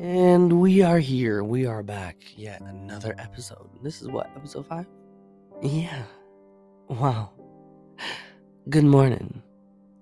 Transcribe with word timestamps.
And 0.00 0.60
we 0.60 0.82
are 0.82 0.98
here. 0.98 1.42
We 1.44 1.66
are 1.66 1.82
back. 1.82 2.16
Yet 2.36 2.60
another 2.60 3.14
episode. 3.18 3.68
This 3.82 4.02
is 4.02 4.08
what, 4.08 4.30
episode 4.36 4.66
five? 4.66 4.86
Yeah. 5.62 6.02
Wow. 6.88 7.30
Good 8.68 8.84
morning. 8.84 9.42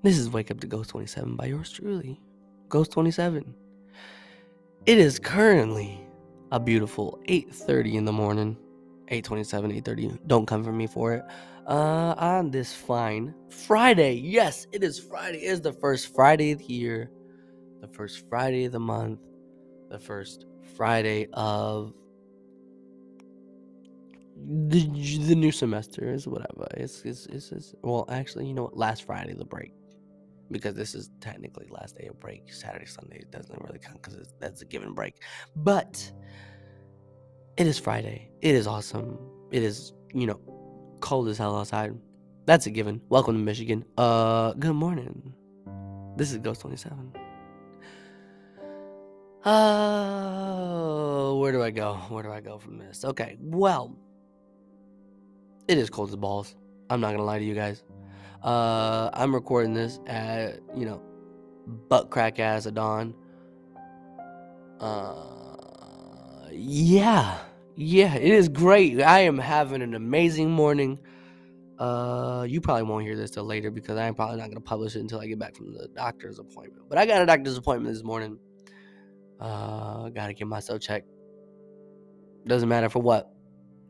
This 0.02 0.18
is 0.18 0.30
Wake 0.30 0.50
Up 0.50 0.60
to 0.60 0.66
Ghost 0.66 0.90
27 0.90 1.36
by 1.36 1.46
yours 1.46 1.70
truly, 1.70 2.20
Ghost 2.68 2.90
27. 2.90 3.54
It 4.86 4.98
is 4.98 5.18
currently 5.18 6.00
a 6.50 6.58
beautiful 6.58 7.20
8:30 7.28 7.94
in 7.94 8.04
the 8.04 8.12
morning. 8.12 8.56
8:27, 9.08 9.72
8:30. 9.72 10.18
Don't 10.26 10.46
come 10.46 10.64
for 10.64 10.72
me 10.72 10.86
for 10.88 11.12
it. 11.12 11.24
Uh, 11.66 12.14
on 12.18 12.50
this 12.50 12.72
fine 12.72 13.34
Friday. 13.48 14.14
Yes, 14.14 14.66
it 14.72 14.82
is 14.82 14.98
Friday. 14.98 15.38
It 15.38 15.52
is 15.52 15.60
the 15.60 15.72
first 15.72 16.12
Friday 16.14 16.52
of 16.52 16.58
the 16.58 16.64
year, 16.64 17.10
the 17.80 17.88
first 17.88 18.28
Friday 18.28 18.64
of 18.64 18.72
the 18.72 18.80
month, 18.80 19.20
the 19.88 19.98
first 19.98 20.46
Friday 20.76 21.28
of 21.32 21.94
the, 24.68 24.86
the 25.26 25.34
new 25.36 25.52
semester 25.52 26.12
is 26.12 26.26
whatever. 26.26 26.66
It's, 26.74 27.02
it's, 27.02 27.26
it's, 27.26 27.52
it's 27.52 27.74
well, 27.82 28.06
actually, 28.08 28.48
you 28.48 28.54
know 28.54 28.64
what? 28.64 28.76
Last 28.76 29.04
Friday 29.04 29.34
the 29.34 29.44
break 29.44 29.72
because 30.50 30.74
this 30.74 30.94
is 30.94 31.10
technically 31.20 31.66
last 31.70 31.96
day 31.96 32.06
of 32.06 32.20
break. 32.20 32.52
Saturday, 32.52 32.86
Sunday 32.86 33.24
doesn't 33.30 33.60
really 33.62 33.78
count 33.78 34.02
because 34.02 34.34
that's 34.38 34.62
a 34.62 34.64
given 34.64 34.94
break. 34.94 35.22
But 35.56 36.10
it 37.56 37.66
is 37.66 37.78
Friday. 37.78 38.30
It 38.40 38.54
is 38.54 38.66
awesome. 38.66 39.18
It 39.50 39.62
is 39.62 39.92
you 40.12 40.26
know 40.26 40.40
cold 41.02 41.28
as 41.28 41.36
hell 41.36 41.58
outside. 41.58 41.94
That's 42.46 42.66
a 42.66 42.70
given. 42.70 43.02
Welcome 43.10 43.34
to 43.34 43.40
Michigan. 43.40 43.84
Uh, 43.98 44.52
good 44.54 44.72
morning. 44.72 45.34
This 46.16 46.32
is 46.32 46.38
Ghost 46.38 46.62
Twenty 46.62 46.76
Seven. 46.76 47.12
Uh, 49.44 51.34
where 51.34 51.52
do 51.52 51.62
I 51.62 51.70
go? 51.70 51.94
Where 52.08 52.22
do 52.22 52.30
I 52.30 52.40
go 52.40 52.58
from 52.58 52.78
this? 52.78 53.04
Okay, 53.04 53.36
well, 53.40 53.94
it 55.68 55.76
is 55.76 55.90
cold 55.90 56.10
as 56.10 56.16
balls. 56.16 56.54
I'm 56.88 57.00
not 57.00 57.10
gonna 57.10 57.24
lie 57.24 57.40
to 57.40 57.44
you 57.44 57.54
guys. 57.54 57.82
Uh, 58.42 59.10
I'm 59.12 59.34
recording 59.34 59.74
this 59.74 59.98
at 60.06 60.60
you 60.76 60.86
know, 60.86 61.02
butt 61.88 62.10
crack 62.10 62.38
ass 62.38 62.66
at 62.66 62.74
dawn. 62.74 63.14
Uh, 64.78 66.46
yeah, 66.52 67.38
yeah, 67.76 68.14
it 68.14 68.32
is 68.32 68.48
great. 68.48 69.00
I 69.00 69.20
am 69.20 69.38
having 69.38 69.82
an 69.82 69.94
amazing 69.94 70.50
morning. 70.50 70.98
Uh, 71.78 72.46
you 72.48 72.60
probably 72.60 72.84
won't 72.84 73.04
hear 73.04 73.16
this 73.16 73.30
till 73.30 73.44
later 73.44 73.70
because 73.70 73.96
I'm 73.96 74.14
probably 74.14 74.36
not 74.36 74.48
gonna 74.48 74.60
publish 74.60 74.94
it 74.94 75.00
until 75.00 75.20
I 75.20 75.26
get 75.26 75.38
back 75.38 75.56
from 75.56 75.72
the 75.72 75.88
doctor's 75.88 76.38
appointment. 76.38 76.88
But 76.88 76.98
I 76.98 77.06
got 77.06 77.22
a 77.22 77.26
doctor's 77.26 77.56
appointment 77.56 77.94
this 77.94 78.04
morning. 78.04 78.38
Uh, 79.40 80.08
gotta 80.10 80.34
get 80.34 80.46
myself 80.46 80.80
checked. 80.80 81.08
Doesn't 82.46 82.68
matter 82.68 82.88
for 82.88 83.00
what 83.00 83.32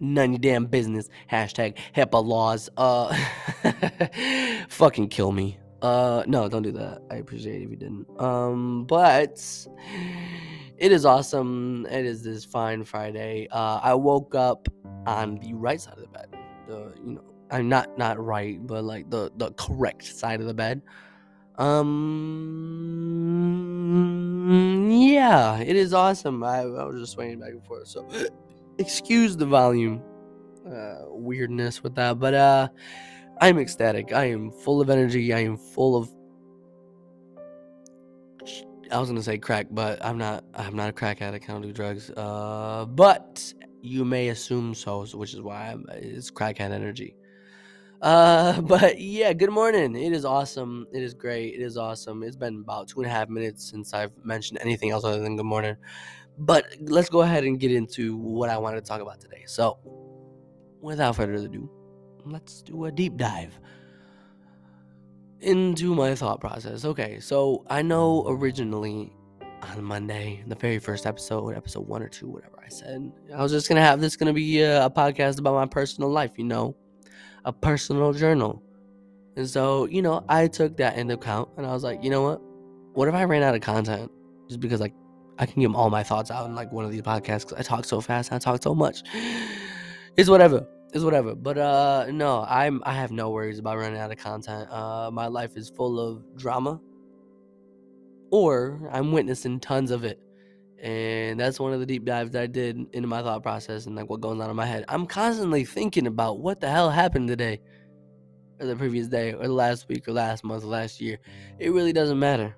none 0.01 0.33
your 0.33 0.39
damn 0.39 0.67
business. 0.67 1.09
Hashtag 1.31 1.77
HIPAA 1.95 2.25
laws. 2.25 2.69
Uh, 2.77 3.15
fucking 4.69 5.09
kill 5.09 5.33
me. 5.33 5.59
Uh, 5.81 6.23
no, 6.27 6.49
don't 6.49 6.63
do 6.63 6.73
that. 6.73 7.03
I 7.11 7.17
appreciate 7.17 7.61
it 7.61 7.65
if 7.65 7.71
you 7.71 7.77
didn't. 7.77 8.07
Um, 8.21 8.85
but 8.85 9.67
it 10.83 10.91
is 10.91 11.07
awesome. 11.07 11.87
It 11.89 12.05
is 12.05 12.25
this 12.25 12.45
fine 12.45 12.83
Friday. 12.83 13.47
Uh, 13.53 13.79
I 13.81 13.95
woke 13.95 14.35
up 14.35 14.67
on 15.07 15.39
the 15.39 15.55
right 15.55 15.81
side 15.81 15.95
of 15.95 16.01
the 16.01 16.09
bed. 16.09 16.27
The 16.67 16.93
you 17.05 17.13
know, 17.15 17.23
I'm 17.53 17.69
not 17.69 17.97
not 17.97 18.19
right, 18.19 18.59
but 18.67 18.83
like 18.83 19.09
the 19.09 19.31
the 19.37 19.53
correct 19.53 20.03
side 20.05 20.41
of 20.41 20.49
the 20.49 20.55
bed. 20.55 20.83
Um, 21.57 22.09
yeah, 24.91 25.61
it 25.61 25.77
is 25.77 25.95
awesome. 25.95 26.43
I, 26.43 26.63
I 26.63 26.85
was 26.85 26.98
just 26.98 27.13
swaying 27.13 27.39
back 27.39 27.51
and 27.51 27.65
forth. 27.65 27.87
So 27.87 28.09
excuse 28.79 29.37
the 29.37 29.47
volume 29.47 30.03
uh, 30.67 31.03
weirdness 31.11 31.85
with 31.85 31.95
that, 31.95 32.19
but 32.19 32.35
uh, 32.35 32.67
I'm 33.41 33.57
ecstatic. 33.61 34.13
I 34.13 34.25
am 34.25 34.51
full 34.51 34.81
of 34.81 34.91
energy. 34.91 35.33
I 35.33 35.45
am 35.45 35.57
full 35.57 35.95
of. 35.95 36.11
I 38.92 38.98
was 38.98 39.08
gonna 39.08 39.23
say 39.23 39.39
crack, 39.39 39.69
but 39.70 40.05
I'm 40.05 40.19
not. 40.19 40.45
I'm 40.55 40.77
not 40.77 40.91
a 40.91 40.92
crack 40.92 41.23
addict. 41.23 41.48
I 41.48 41.53
don't 41.53 41.63
do 41.63 41.73
drugs. 41.73 42.11
Uh, 42.11 42.85
but 42.86 43.53
you 43.80 44.05
may 44.05 44.29
assume 44.29 44.75
so, 44.75 45.07
which 45.14 45.33
is 45.33 45.41
why 45.41 45.70
I'm, 45.70 45.86
it's 45.92 46.30
crackhead 46.30 46.73
energy. 46.73 47.17
Uh, 48.03 48.61
but 48.73 49.01
yeah, 49.01 49.33
good 49.33 49.51
morning. 49.51 49.97
It 49.97 50.13
is 50.13 50.27
awesome. 50.27 50.86
It 50.92 51.03
is 51.03 51.14
great. 51.14 51.55
It 51.55 51.63
is 51.63 51.79
awesome. 51.79 52.23
It's 52.23 52.36
been 52.36 52.61
about 52.61 52.89
two 52.89 53.01
and 53.01 53.11
a 53.11 53.11
half 53.11 53.30
minutes 53.30 53.70
since 53.70 53.95
I've 53.95 54.13
mentioned 54.25 54.58
anything 54.61 54.91
else 54.91 55.05
other 55.05 55.20
than 55.20 55.36
good 55.36 55.47
morning. 55.47 55.77
But 56.36 56.67
let's 56.83 57.09
go 57.09 57.23
ahead 57.23 57.45
and 57.45 57.59
get 57.59 57.73
into 57.73 58.17
what 58.19 58.51
I 58.51 58.59
wanted 58.59 58.85
to 58.85 58.89
talk 58.89 59.01
about 59.01 59.20
today. 59.20 59.45
So, 59.47 59.79
without 60.83 61.17
further 61.17 61.35
ado, 61.35 61.70
let's 62.27 62.61
do 62.61 62.85
a 62.85 62.92
deep 62.92 63.17
dive 63.17 63.59
into 65.42 65.95
my 65.95 66.14
thought 66.14 66.41
process. 66.41 66.85
Okay, 66.85 67.20
so 67.20 67.64
I 67.69 67.83
know 67.83 68.25
originally 68.29 69.13
on 69.63 69.83
Monday, 69.83 70.42
the 70.47 70.55
very 70.55 70.79
first 70.79 71.07
episode, 71.07 71.57
episode 71.57 71.86
one 71.86 72.03
or 72.03 72.08
two, 72.08 72.29
whatever 72.29 72.58
I 72.64 72.69
said, 72.69 73.13
I 73.35 73.42
was 73.42 73.53
just 73.53 73.69
gonna 73.69 73.83
have 73.83 74.01
this 74.01 74.17
gonna 74.17 74.33
be 74.33 74.61
a, 74.61 74.86
a 74.86 74.91
podcast 74.91 75.39
about 75.39 75.55
my 75.55 75.67
personal 75.67 76.11
life, 76.11 76.33
you 76.36 76.45
know, 76.45 76.77
a 77.45 77.53
personal 77.53 78.13
journal. 78.13 78.63
And 79.36 79.48
so, 79.48 79.86
you 79.86 80.03
know, 80.03 80.25
I 80.29 80.47
took 80.47 80.77
that 80.77 80.97
into 80.97 81.14
account 81.14 81.48
and 81.57 81.67
I 81.67 81.73
was 81.73 81.85
like, 81.85 82.03
you 82.05 82.11
know 82.11 82.23
what? 82.23 82.41
What 82.95 83.09
if 83.09 83.14
I 83.14 83.24
ran 83.24 83.42
out 83.42 83.55
of 83.55 83.63
content? 83.63 84.11
Just 84.48 84.61
because 84.61 84.80
like 84.80 84.95
I 85.39 85.47
can 85.47 85.63
give 85.63 85.74
all 85.74 85.91
my 85.91 86.03
thoughts 86.03 86.30
out 86.30 86.47
in 86.47 86.55
like 86.55 86.70
one 86.73 86.85
of 86.85 86.91
these 86.91 87.03
podcasts 87.03 87.41
because 87.41 87.55
I 87.55 87.63
talk 87.63 87.85
so 87.85 88.01
fast, 88.01 88.33
I 88.33 88.39
talk 88.39 88.63
so 88.63 88.74
much. 88.74 89.03
It's 90.17 90.29
whatever. 90.29 90.67
It's 90.92 91.05
whatever. 91.05 91.35
But 91.35 91.58
uh 91.58 92.07
no, 92.11 92.45
I'm 92.48 92.83
I 92.85 92.92
have 92.92 93.11
no 93.11 93.30
worries 93.30 93.58
about 93.58 93.79
running 93.79 93.98
out 93.98 94.13
of 94.13 94.19
content. 94.19 94.69
Uh 94.70 95.11
my 95.11 95.27
life 95.27 95.57
is 95.57 95.70
full 95.70 95.98
of 95.98 96.36
drama. 96.36 96.80
Or 98.30 98.89
I'm 98.92 99.13
witnessing 99.13 99.61
tons 99.61 99.91
of 99.91 100.05
it. 100.05 100.19
And 100.83 101.39
that's 101.39 101.61
one 101.61 101.73
of 101.73 101.80
the 101.80 101.86
deep 101.86 102.05
dives 102.05 102.33
that 102.33 102.42
I 102.42 102.47
did 102.47 102.77
into 102.92 103.07
my 103.07 103.23
thought 103.23 103.42
process 103.42 103.86
and 103.86 103.95
like 103.95 104.11
what 104.11 104.20
goes 104.20 104.41
on 104.41 104.51
in 104.51 104.57
my 104.57 104.67
head. 104.67 104.85
I'm 104.89 105.07
constantly 105.07 105.64
thinking 105.64 106.07
about 106.07 106.41
what 106.41 106.61
the 106.61 106.69
hell 106.69 106.91
happened 106.91 107.29
today, 107.29 107.61
or 108.59 108.67
the 108.67 108.74
previous 108.74 109.07
day, 109.07 109.33
or 109.33 109.47
the 109.47 109.53
last 109.53 109.89
week, 109.89 110.09
or 110.09 110.13
last 110.13 110.42
month, 110.42 110.64
or 110.64 110.67
last 110.67 111.01
year. 111.01 111.20
It 111.61 111.70
really 111.70 111.92
doesn't 111.92 112.19
matter. 112.19 112.57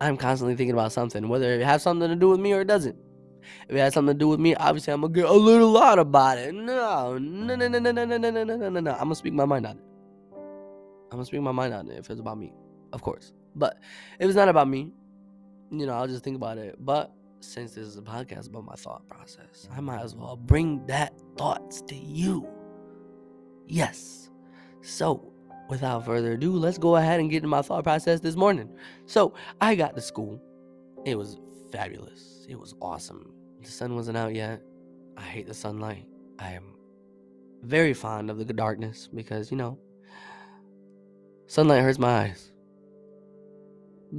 I'm 0.00 0.16
constantly 0.16 0.56
thinking 0.56 0.74
about 0.74 0.90
something, 0.90 1.28
whether 1.28 1.52
it 1.52 1.62
has 1.62 1.80
something 1.80 2.08
to 2.08 2.16
do 2.16 2.28
with 2.28 2.40
me 2.40 2.54
or 2.54 2.62
it 2.62 2.66
doesn't. 2.66 2.96
If 3.68 3.76
it 3.76 3.78
has 3.78 3.94
something 3.94 4.14
to 4.14 4.18
do 4.18 4.28
with 4.28 4.40
me, 4.40 4.54
obviously 4.54 4.92
I'm 4.92 5.00
gonna 5.00 5.12
get 5.12 5.24
a 5.24 5.32
little 5.32 5.70
loud 5.70 5.98
about 5.98 6.38
it. 6.38 6.54
No, 6.54 7.18
no, 7.18 7.56
no, 7.56 7.68
no, 7.68 7.78
no, 7.78 7.92
no, 7.92 8.04
no, 8.04 8.16
no, 8.18 8.30
no, 8.30 8.44
no, 8.44 8.68
no, 8.68 8.80
no. 8.80 8.92
I'm 8.92 8.98
gonna 8.98 9.14
speak 9.14 9.32
my 9.32 9.44
mind 9.44 9.66
on 9.66 9.78
it. 9.78 9.84
I'm 10.34 11.18
gonna 11.18 11.24
speak 11.24 11.42
my 11.42 11.52
mind 11.52 11.74
on 11.74 11.88
it 11.90 11.98
if 11.98 12.10
it's 12.10 12.20
about 12.20 12.38
me, 12.38 12.52
of 12.92 13.02
course. 13.02 13.32
But 13.54 13.78
if 14.18 14.26
it's 14.26 14.36
not 14.36 14.48
about 14.48 14.68
me, 14.68 14.92
you 15.70 15.86
know, 15.86 15.92
I'll 15.92 16.08
just 16.08 16.24
think 16.24 16.36
about 16.36 16.58
it. 16.58 16.76
But 16.80 17.12
since 17.40 17.74
this 17.74 17.86
is 17.86 17.96
a 17.96 18.02
podcast 18.02 18.48
about 18.48 18.64
my 18.64 18.74
thought 18.74 19.06
process, 19.08 19.68
I 19.76 19.80
might 19.80 20.02
as 20.02 20.14
well 20.14 20.36
bring 20.36 20.86
that 20.86 21.12
thoughts 21.36 21.82
to 21.82 21.94
you. 21.94 22.48
Yes. 23.66 24.30
So 24.80 25.32
without 25.68 26.04
further 26.04 26.32
ado, 26.32 26.52
let's 26.52 26.78
go 26.78 26.96
ahead 26.96 27.20
and 27.20 27.30
get 27.30 27.38
into 27.38 27.48
my 27.48 27.62
thought 27.62 27.84
process 27.84 28.20
this 28.20 28.36
morning. 28.36 28.68
So 29.06 29.34
I 29.60 29.74
got 29.74 29.94
to 29.96 30.02
school. 30.02 30.40
It 31.04 31.16
was 31.16 31.38
fabulous. 31.72 32.46
It 32.48 32.58
was 32.58 32.74
awesome. 32.80 33.32
The 33.62 33.70
sun 33.70 33.96
wasn't 33.96 34.16
out 34.16 34.34
yet. 34.34 34.62
I 35.16 35.22
hate 35.22 35.46
the 35.46 35.54
sunlight. 35.54 36.06
I 36.38 36.52
am 36.52 36.74
very 37.62 37.94
fond 37.94 38.30
of 38.30 38.38
the 38.38 38.52
darkness 38.52 39.08
because, 39.12 39.50
you 39.50 39.56
know, 39.56 39.78
sunlight 41.46 41.82
hurts 41.82 41.98
my 41.98 42.24
eyes. 42.24 42.52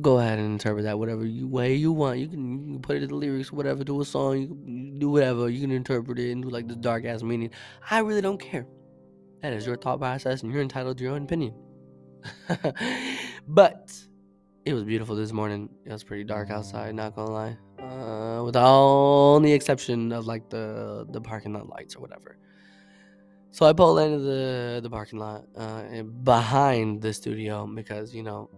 Go 0.02 0.18
ahead 0.18 0.40
and 0.40 0.54
interpret 0.54 0.86
that 0.86 0.98
whatever 0.98 1.24
you 1.26 1.48
way 1.48 1.76
you 1.76 1.92
want. 1.92 2.18
You 2.18 2.28
can, 2.28 2.60
you 2.64 2.74
can 2.74 2.82
put 2.82 2.96
it 2.96 3.04
in 3.04 3.10
the 3.10 3.16
lyrics, 3.16 3.52
whatever, 3.52 3.84
do 3.84 4.02
a 4.02 4.06
song, 4.06 4.40
you 4.40 4.48
can 4.48 5.00
do 5.00 5.10
whatever. 5.10 5.50
You 5.50 5.62
can 5.62 5.72
interpret 5.72 6.18
it 6.18 6.32
into 6.32 6.50
like 6.50 6.68
the 6.68 6.76
dark 6.76 7.06
ass 7.06 7.22
meaning. 7.22 7.52
I 7.92 8.00
really 8.00 8.22
don't 8.22 8.40
care. 8.40 8.66
That 9.44 9.54
is 9.54 9.68
your 9.68 9.76
thought 9.76 10.00
process, 10.00 10.42
and 10.42 10.52
you're 10.52 10.62
entitled 10.62 10.98
to 10.98 11.04
your 11.04 11.14
own 11.14 11.24
opinion. 11.24 11.54
but 13.48 13.94
it 14.66 14.74
was 14.74 14.84
beautiful 14.84 15.16
this 15.16 15.32
morning. 15.32 15.70
It 15.86 15.92
was 15.92 16.04
pretty 16.04 16.24
dark 16.24 16.50
outside, 16.50 16.96
not 16.96 17.16
gonna 17.16 17.32
lie. 17.32 17.58
Uh, 17.80 18.44
with 18.44 18.54
the 18.54 19.52
exception 19.52 20.12
of 20.12 20.26
like 20.26 20.50
the 20.50 21.06
the 21.10 21.22
parking 21.22 21.54
lot 21.54 21.70
lights 21.70 21.96
or 21.96 22.00
whatever. 22.00 22.38
So 23.52 23.66
I 23.66 23.74
pulled 23.74 24.00
into 24.00 24.20
the 24.20 24.80
the 24.82 24.90
parking 24.90 25.20
lot 25.20 25.46
uh, 25.56 26.04
behind 26.24 27.02
the 27.02 27.14
studio 27.14 27.68
because 27.68 28.16
you 28.16 28.24
know 28.24 28.50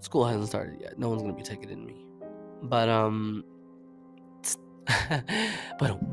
school 0.00 0.24
hasn't 0.24 0.48
started 0.48 0.80
yet. 0.80 0.98
No 0.98 1.08
one's 1.08 1.22
gonna 1.22 1.34
be 1.34 1.42
ticketing 1.42 1.84
me. 1.84 2.06
But 2.62 2.88
um, 2.88 3.44
but 5.78 5.90
um, 5.90 6.12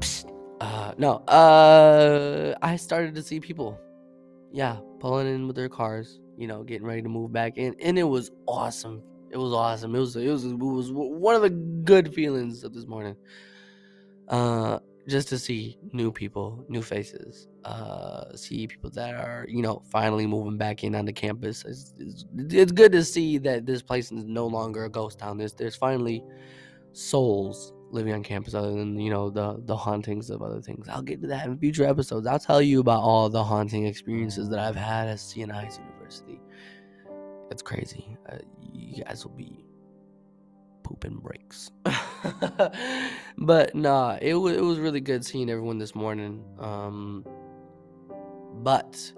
uh, 0.59 0.93
no. 0.97 1.15
Uh, 1.27 2.55
I 2.61 2.75
started 2.75 3.15
to 3.15 3.23
see 3.23 3.39
people 3.39 3.79
yeah, 4.51 4.77
pulling 4.99 5.27
in 5.27 5.47
with 5.47 5.55
their 5.55 5.69
cars, 5.69 6.19
you 6.37 6.47
know, 6.47 6.63
getting 6.63 6.85
ready 6.85 7.01
to 7.01 7.09
move 7.09 7.31
back 7.31 7.57
in, 7.57 7.75
and 7.81 7.97
it 7.99 8.03
was 8.03 8.31
awesome. 8.47 9.01
It 9.31 9.37
was 9.37 9.53
awesome. 9.53 9.95
It 9.95 9.99
was 9.99 10.15
it 10.15 10.27
was 10.27 10.45
it 10.45 10.57
was 10.57 10.91
one 10.91 11.35
of 11.35 11.41
the 11.41 11.49
good 11.49 12.13
feelings 12.13 12.63
of 12.63 12.73
this 12.73 12.85
morning. 12.85 13.15
Uh, 14.27 14.79
just 15.09 15.27
to 15.27 15.39
see 15.39 15.77
new 15.91 16.11
people, 16.11 16.63
new 16.69 16.81
faces, 16.81 17.47
uh, 17.65 18.35
see 18.35 18.67
people 18.67 18.89
that 18.91 19.15
are, 19.15 19.45
you 19.49 19.61
know, 19.61 19.81
finally 19.91 20.27
moving 20.27 20.57
back 20.57 20.83
in 20.83 20.95
on 20.95 21.05
the 21.05 21.11
campus. 21.11 21.65
It's, 21.65 21.93
it's, 21.97 22.25
it's, 22.37 22.71
good 22.71 22.91
to 22.91 23.03
see 23.03 23.39
that 23.39 23.65
this 23.65 23.81
place 23.81 24.11
is 24.11 24.23
no 24.25 24.45
longer 24.45 24.85
a 24.85 24.89
ghost 24.89 25.19
town. 25.19 25.37
There's, 25.37 25.53
there's 25.53 25.75
finally 25.75 26.23
souls 26.93 27.73
living 27.91 28.13
on 28.13 28.23
campus 28.23 28.53
other 28.53 28.71
than, 28.71 28.99
you 28.99 29.09
know, 29.09 29.29
the, 29.29 29.61
the 29.65 29.75
hauntings 29.75 30.29
of 30.29 30.41
other 30.41 30.61
things. 30.61 30.87
I'll 30.87 31.01
get 31.01 31.21
to 31.21 31.27
that 31.27 31.47
in 31.47 31.57
future 31.57 31.85
episodes. 31.85 32.27
I'll 32.27 32.39
tell 32.39 32.61
you 32.61 32.79
about 32.79 33.01
all 33.01 33.29
the 33.29 33.43
haunting 33.43 33.87
experiences 33.87 34.47
that 34.49 34.59
I've 34.59 34.75
had 34.75 35.07
at 35.07 35.19
Siena 35.19 35.55
Heights 35.55 35.79
University. 35.79 36.39
It's 37.49 37.63
crazy. 37.63 38.15
Uh, 38.31 38.37
you 38.79 39.03
guys 39.03 39.25
will 39.25 39.35
be 39.35 39.65
pooping 40.83 41.17
breaks. 41.17 41.71
but 43.37 43.75
nah, 43.75 44.17
it 44.21 44.33
was 44.33 44.55
it 44.55 44.61
was 44.61 44.79
really 44.79 45.01
good 45.01 45.25
seeing 45.25 45.49
everyone 45.49 45.77
this 45.77 45.95
morning. 45.95 46.43
Um, 46.59 47.25
but 48.63 49.11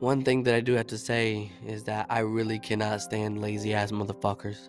one 0.00 0.24
thing 0.24 0.42
that 0.44 0.54
I 0.54 0.60
do 0.60 0.72
have 0.74 0.88
to 0.88 0.98
say 0.98 1.50
is 1.66 1.84
that 1.84 2.06
I 2.10 2.20
really 2.20 2.58
cannot 2.58 3.00
stand 3.02 3.40
lazy 3.40 3.74
ass 3.74 3.92
motherfuckers. 3.92 4.68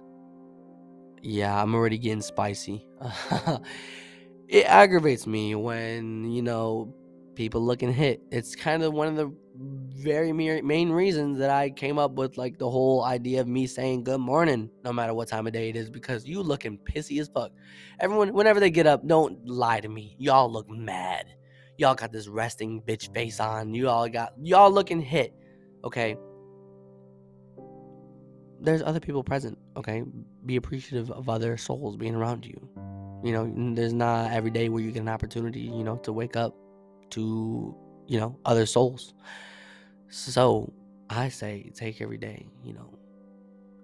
Yeah, 1.21 1.61
I'm 1.61 1.73
already 1.73 1.97
getting 1.97 2.21
spicy. 2.21 2.85
it 4.47 4.65
aggravates 4.65 5.25
me 5.25 5.55
when 5.55 6.29
you 6.29 6.41
know 6.41 6.93
people 7.35 7.61
looking 7.61 7.91
hit. 7.91 8.21
It's 8.31 8.55
kind 8.55 8.83
of 8.83 8.93
one 8.93 9.07
of 9.07 9.15
the 9.15 9.33
very 9.55 10.33
main 10.33 10.89
reasons 10.89 11.37
that 11.37 11.49
I 11.49 11.69
came 11.69 11.99
up 11.99 12.13
with 12.13 12.37
like 12.37 12.57
the 12.57 12.69
whole 12.69 13.03
idea 13.03 13.41
of 13.41 13.47
me 13.47 13.67
saying 13.67 14.03
good 14.03 14.19
morning 14.19 14.69
no 14.83 14.91
matter 14.91 15.13
what 15.13 15.27
time 15.27 15.45
of 15.45 15.53
day 15.53 15.69
it 15.69 15.75
is 15.75 15.89
because 15.89 16.25
you 16.25 16.41
looking 16.41 16.77
pissy 16.77 17.19
as 17.21 17.27
fuck. 17.27 17.51
Everyone, 17.99 18.33
whenever 18.33 18.59
they 18.59 18.71
get 18.71 18.87
up, 18.87 19.05
don't 19.07 19.47
lie 19.47 19.79
to 19.79 19.89
me. 19.89 20.15
Y'all 20.19 20.51
look 20.51 20.69
mad. 20.69 21.27
Y'all 21.77 21.95
got 21.95 22.11
this 22.11 22.27
resting 22.27 22.81
bitch 22.81 23.13
face 23.13 23.39
on. 23.39 23.73
You 23.73 23.89
all 23.89 24.09
got 24.09 24.33
y'all 24.41 24.71
looking 24.71 25.01
hit. 25.01 25.33
Okay. 25.83 26.17
There's 28.59 28.81
other 28.81 28.99
people 28.99 29.23
present. 29.23 29.57
Okay. 29.77 30.03
Be 30.45 30.55
appreciative 30.55 31.11
of 31.11 31.29
other 31.29 31.57
souls 31.57 31.95
being 31.95 32.15
around 32.15 32.45
you. 32.45 32.69
You 33.23 33.31
know, 33.31 33.73
there's 33.75 33.93
not 33.93 34.31
every 34.31 34.51
day 34.51 34.69
where 34.69 34.81
you 34.81 34.91
get 34.91 35.01
an 35.01 35.09
opportunity, 35.09 35.61
you 35.61 35.83
know, 35.83 35.97
to 35.97 36.11
wake 36.11 36.35
up 36.35 36.55
to 37.13 37.75
you 38.07 38.19
know, 38.19 38.37
other 38.45 38.65
souls. 38.65 39.13
So 40.09 40.71
I 41.09 41.29
say 41.29 41.71
take 41.73 42.01
every 42.01 42.17
day, 42.17 42.45
you 42.63 42.73
know, 42.73 42.97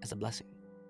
as 0.03 0.11
a 0.11 0.15
blessing. 0.15 0.47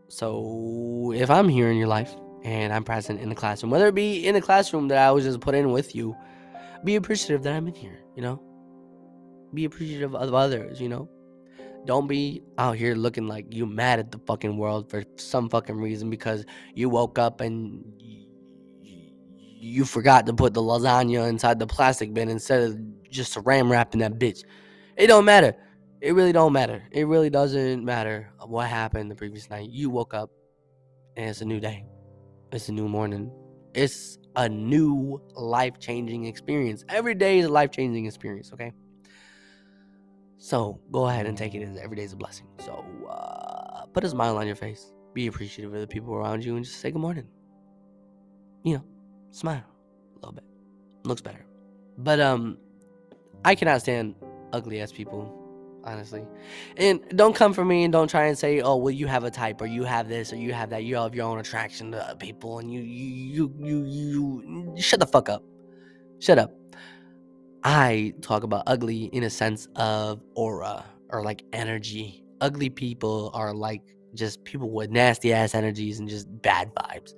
So 0.08 1.14
if 1.16 1.30
I'm 1.30 1.48
here 1.48 1.70
in 1.70 1.78
your 1.78 1.88
life 1.88 2.14
and 2.44 2.74
I'm 2.74 2.84
present 2.84 3.22
in 3.22 3.30
the 3.30 3.36
classroom, 3.36 3.72
whether 3.72 3.88
it 3.88 3.96
be 3.96 4.26
in 4.26 4.36
the 4.36 4.42
classroom 4.42 4.88
that 4.90 4.98
I 4.98 5.12
was 5.12 5.24
just 5.24 5.40
put 5.40 5.56
in 5.56 5.72
with 5.72 5.96
you, 5.96 6.16
be 6.84 6.96
appreciative 6.96 7.44
that 7.44 7.54
I'm 7.54 7.68
in 7.68 7.76
here, 7.76 8.00
you 8.16 8.22
know? 8.22 8.42
Be 9.54 9.66
appreciative 9.66 10.16
of 10.16 10.34
others, 10.34 10.80
you 10.82 10.90
know? 10.90 11.10
Don't 11.86 12.08
be 12.08 12.44
out 12.58 12.76
here 12.76 12.96
looking 12.96 13.28
like 13.28 13.54
you 13.54 13.66
mad 13.66 14.00
at 14.00 14.12
the 14.12 14.20
fucking 14.28 14.58
world 14.58 14.90
for 14.90 15.04
some 15.18 15.50
fucking 15.50 15.78
reason 15.78 16.10
because 16.10 16.46
you 16.76 16.90
woke 16.90 17.18
up 17.18 17.42
and 17.42 17.84
you 19.60 19.84
forgot 19.84 20.26
to 20.26 20.34
put 20.34 20.54
the 20.54 20.62
lasagna 20.62 21.28
inside 21.28 21.60
the 21.60 21.68
plastic 21.68 22.14
bin 22.14 22.30
instead 22.30 22.64
of 22.64 23.10
just 23.10 23.38
ram 23.44 23.72
wrapping 23.72 24.00
that 24.00 24.14
bitch. 24.14 24.44
It 24.96 25.08
don't 25.08 25.26
matter. 25.26 25.56
It 26.02 26.14
really 26.14 26.32
don't 26.32 26.54
matter. 26.54 26.84
It 26.92 27.06
really 27.08 27.30
doesn't 27.30 27.84
matter 27.84 28.32
what 28.46 28.68
happened 28.68 29.12
the 29.12 29.16
previous 29.16 29.50
night. 29.50 29.70
You 29.70 29.90
woke 29.90 30.14
up 30.14 30.30
and 31.18 31.30
it's 31.30 31.42
a 31.42 31.46
new 31.46 31.60
day. 31.60 31.86
It's 32.54 32.70
a 32.70 32.72
new 32.72 32.88
morning. 32.88 33.32
It's 33.74 34.18
a 34.36 34.48
new 34.48 35.22
life 35.36 35.78
changing 35.80 36.26
experience. 36.26 36.86
Every 36.88 37.14
day 37.14 37.40
is 37.40 37.46
a 37.46 37.50
life 37.50 37.72
changing 37.72 38.06
experience, 38.06 38.52
okay? 38.54 38.72
So 40.38 40.80
go 40.90 41.08
ahead 41.10 41.26
and 41.26 41.38
take 41.38 41.54
it 41.54 41.64
as 41.64 41.78
every 41.78 41.98
day 41.98 42.04
is 42.04 42.14
a 42.14 42.18
blessing. 42.18 42.48
So 42.60 42.86
uh, 43.10 43.86
put 43.88 44.06
a 44.06 44.10
smile 44.10 44.38
on 44.38 44.48
your 44.48 44.56
face. 44.56 44.94
Be 45.14 45.28
appreciative 45.28 45.74
of 45.74 45.82
the 45.82 45.88
people 45.88 46.16
around 46.16 46.46
you 46.46 46.56
and 46.56 46.64
just 46.64 46.80
say 46.80 46.92
good 46.92 47.02
morning. 47.02 47.28
You 48.64 48.76
know, 48.76 48.84
smile 49.32 49.64
a 50.16 50.16
little 50.16 50.34
bit. 50.34 50.44
Looks 51.04 51.22
better. 51.22 51.46
But 51.98 52.20
um 52.20 52.58
I 53.46 53.56
cannot 53.56 53.82
stand 53.82 54.16
ugly 54.52 54.82
ass 54.82 54.92
people, 54.92 55.34
honestly. 55.84 56.24
And 56.78 57.02
don't 57.16 57.36
come 57.36 57.54
for 57.54 57.64
me 57.64 57.84
and 57.84 57.92
don't 57.92 58.10
try 58.10 58.26
and 58.26 58.38
say, 58.38 58.62
"Oh, 58.62 58.76
well, 58.76 58.92
you 58.92 59.08
have 59.08 59.24
a 59.24 59.32
type, 59.32 59.62
or 59.62 59.66
you 59.66 59.84
have 59.84 60.10
this, 60.10 60.34
or 60.34 60.36
you 60.36 60.54
have 60.54 60.72
that. 60.72 60.84
You 60.84 60.98
have 60.98 61.16
your 61.16 61.26
own 61.26 61.40
attraction 61.40 61.92
to 61.94 62.18
people, 62.20 62.60
and 62.60 62.72
you, 62.72 62.82
you, 62.82 63.54
you, 63.58 63.86
you, 63.86 64.44
you." 64.44 64.82
Shut 64.82 65.00
the 65.00 65.08
fuck 65.08 65.30
up. 65.30 65.44
Shut 66.20 66.38
up. 66.38 66.52
I 67.64 68.14
talk 68.22 68.44
about 68.44 68.64
ugly 68.68 69.06
in 69.06 69.24
a 69.24 69.30
sense 69.30 69.68
of 69.76 70.22
aura 70.36 70.86
or 71.10 71.24
like 71.24 71.44
energy. 71.54 72.24
Ugly 72.42 72.72
people 72.72 73.32
are 73.34 73.54
like 73.54 73.82
just 74.16 74.44
people 74.44 74.70
with 74.70 74.90
nasty 74.92 75.34
ass 75.34 75.56
energies 75.56 76.00
and 76.00 76.08
just 76.10 76.28
bad 76.42 76.74
vibes. 76.76 77.14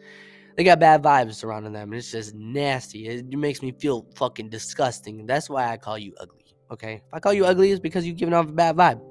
They 0.56 0.64
got 0.64 0.80
bad 0.80 1.02
vibes 1.02 1.36
surrounding 1.36 1.74
them, 1.74 1.92
and 1.92 2.00
it's 2.00 2.12
just 2.12 2.36
nasty. 2.36 3.08
It 3.08 3.26
makes 3.38 3.62
me 3.62 3.72
feel 3.72 4.06
fucking 4.16 4.50
disgusting. 4.50 5.26
That's 5.26 5.50
why 5.50 5.72
I 5.72 5.78
call 5.78 5.98
you 5.98 6.14
ugly. 6.20 6.56
Okay, 6.72 6.96
if 6.96 7.14
I 7.14 7.20
call 7.20 7.34
you 7.34 7.46
ugly, 7.46 7.72
it's 7.72 7.80
because 7.80 8.06
you're 8.06 8.16
giving 8.16 8.34
off 8.34 8.48
a 8.48 8.52
bad 8.52 8.76
vibe. 8.76 9.02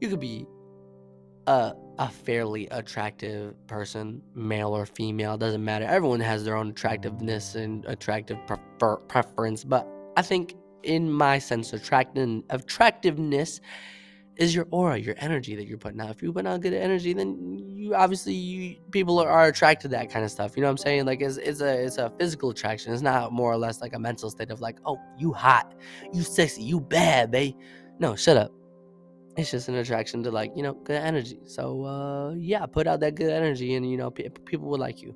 You 0.00 0.08
could 0.08 0.20
be 0.20 0.46
a 1.46 1.74
a 1.98 2.10
fairly 2.10 2.66
attractive 2.72 3.54
person, 3.68 4.20
male 4.34 4.70
or 4.70 4.84
female, 4.84 5.36
doesn't 5.36 5.64
matter. 5.64 5.84
Everyone 5.84 6.20
has 6.20 6.44
their 6.44 6.56
own 6.56 6.70
attractiveness 6.70 7.54
and 7.54 7.84
attractive 7.84 8.36
prefer- 8.46 8.96
preference, 8.96 9.62
but 9.62 9.86
I 10.16 10.22
think 10.22 10.56
in 10.82 11.10
my 11.10 11.38
sense, 11.38 11.72
attractive 11.72 12.42
attractiveness 12.50 13.60
is 14.36 14.54
your 14.54 14.66
aura, 14.70 14.98
your 14.98 15.14
energy 15.18 15.54
that 15.54 15.66
you're 15.66 15.78
putting 15.78 16.00
out. 16.00 16.10
If 16.10 16.22
you 16.22 16.32
put 16.32 16.46
out 16.46 16.60
good 16.60 16.74
energy, 16.74 17.12
then 17.12 17.36
you 17.66 17.94
obviously 17.94 18.34
you, 18.34 18.76
people 18.90 19.18
are, 19.18 19.28
are, 19.28 19.46
attracted 19.46 19.90
to 19.90 19.96
that 19.96 20.10
kind 20.10 20.24
of 20.24 20.30
stuff. 20.30 20.56
You 20.56 20.62
know 20.62 20.68
what 20.68 20.72
I'm 20.72 20.78
saying? 20.78 21.06
Like 21.06 21.20
it's, 21.20 21.36
it's 21.36 21.60
a 21.60 21.84
it's 21.84 21.98
a 21.98 22.12
physical 22.18 22.50
attraction. 22.50 22.92
It's 22.92 23.02
not 23.02 23.32
more 23.32 23.52
or 23.52 23.56
less 23.56 23.80
like 23.80 23.94
a 23.94 23.98
mental 23.98 24.30
state 24.30 24.50
of 24.50 24.60
like, 24.60 24.78
oh, 24.86 24.98
you 25.18 25.32
hot, 25.32 25.74
you 26.12 26.22
sexy, 26.22 26.62
you 26.62 26.80
bad, 26.80 27.30
babe. 27.30 27.54
No, 27.98 28.16
shut 28.16 28.36
up. 28.36 28.52
It's 29.36 29.50
just 29.50 29.68
an 29.68 29.76
attraction 29.76 30.22
to 30.24 30.30
like 30.30 30.52
you 30.56 30.62
know 30.62 30.74
good 30.74 31.00
energy. 31.00 31.40
So 31.44 31.84
uh, 31.84 32.34
yeah, 32.34 32.66
put 32.66 32.86
out 32.86 33.00
that 33.00 33.14
good 33.14 33.30
energy, 33.30 33.74
and 33.74 33.88
you 33.88 33.96
know 33.96 34.10
p- 34.10 34.28
people 34.44 34.68
will 34.68 34.78
like 34.78 35.02
you. 35.02 35.14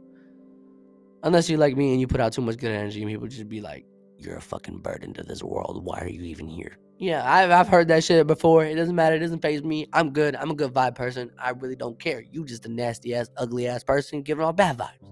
Unless 1.25 1.51
you 1.51 1.57
like 1.57 1.77
me 1.77 1.91
and 1.93 2.01
you 2.01 2.07
put 2.07 2.21
out 2.21 2.33
too 2.33 2.43
much 2.43 2.57
good 2.57 2.71
energy, 2.71 3.03
and 3.03 3.11
people 3.11 3.27
just 3.27 3.49
be 3.49 3.61
like, 3.61 3.85
you're 4.19 4.37
a 4.37 4.41
fucking 4.41 4.79
burden 4.79 5.15
to 5.15 5.23
this 5.23 5.43
world. 5.43 5.85
Why 5.85 6.01
are 6.01 6.09
you 6.09 6.23
even 6.23 6.49
here? 6.49 6.77
Yeah, 6.99 7.23
I've, 7.33 7.51
I've 7.51 7.69
heard 7.69 7.87
that 7.89 8.03
shit 8.03 8.27
before. 8.27 8.65
It 8.65 8.75
doesn't 8.75 8.95
matter. 8.95 9.15
It 9.15 9.21
doesn't 9.21 9.41
phase 9.41 9.63
me. 9.63 9.87
I'm 9.93 10.11
good. 10.11 10.35
I'm 10.35 10.51
a 10.51 10.55
good 10.55 10.73
vibe 10.73 10.97
person. 10.97 11.31
I 11.39 11.51
really 11.51 11.77
don't 11.77 11.99
care. 11.99 12.25
You 12.29 12.45
just 12.45 12.67
a 12.67 12.69
nasty 12.69 13.15
ass, 13.15 13.31
ugly 13.37 13.69
ass 13.69 13.85
person 13.85 14.23
giving 14.23 14.45
all 14.45 14.53
bad 14.53 14.79
vibes. 14.79 15.09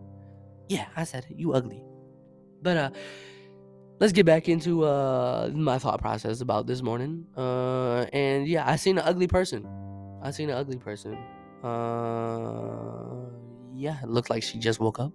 Yeah, 0.68 0.86
I 0.96 1.04
said 1.04 1.26
it. 1.30 1.36
You 1.38 1.52
ugly. 1.52 1.80
But 2.60 2.76
uh, 2.76 2.90
let's 4.00 4.12
get 4.12 4.26
back 4.26 4.48
into 4.48 4.84
uh 4.84 5.50
my 5.54 5.78
thought 5.78 6.00
process 6.00 6.40
about 6.40 6.66
this 6.66 6.82
morning. 6.82 7.26
Uh, 7.36 8.06
and 8.12 8.48
yeah, 8.48 8.68
I 8.68 8.75
seen 8.75 8.98
an 8.98 9.04
ugly 9.06 9.28
person. 9.28 9.64
I 10.22 10.32
seen 10.32 10.50
an 10.50 10.56
ugly 10.56 10.78
person. 10.78 11.16
Uh, 11.62 13.30
yeah, 13.75 14.02
it 14.02 14.08
looked 14.08 14.30
like 14.30 14.42
she 14.42 14.58
just 14.58 14.80
woke 14.80 14.98
up. 14.98 15.12